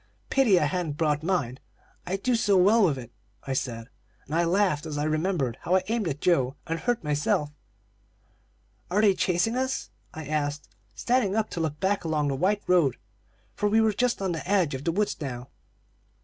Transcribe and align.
"'Pity 0.31 0.59
I 0.59 0.65
hadn't 0.65 0.97
brought 0.97 1.21
mine 1.21 1.59
I 2.07 2.15
do 2.15 2.33
so 2.33 2.57
well 2.57 2.83
with 2.83 2.97
it,' 2.97 3.11
I 3.43 3.53
said, 3.53 3.87
and 4.25 4.33
I 4.33 4.45
laughed 4.45 4.87
as 4.87 4.97
I 4.97 5.03
remembered 5.03 5.59
how 5.61 5.75
I 5.75 5.83
aimed 5.89 6.07
at 6.07 6.21
Joe 6.21 6.55
and 6.65 6.79
hurt 6.79 7.03
myself. 7.03 7.51
"'Are 8.89 9.01
they 9.01 9.13
chasing 9.13 9.55
us?' 9.55 9.91
I 10.11 10.25
asked, 10.25 10.69
standing 10.95 11.35
up 11.35 11.51
to 11.51 11.59
look 11.59 11.79
back 11.79 12.03
along 12.03 12.29
the 12.29 12.35
white 12.35 12.63
road, 12.65 12.97
for 13.53 13.69
we 13.69 13.79
were 13.79 13.93
just 13.93 14.23
on 14.23 14.31
the 14.31 14.49
edge 14.49 14.73
of 14.73 14.85
the 14.85 14.91
woods 14.91 15.15
now. 15.21 15.49